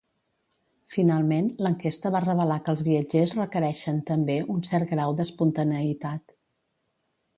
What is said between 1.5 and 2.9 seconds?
l'enquesta va revelar que els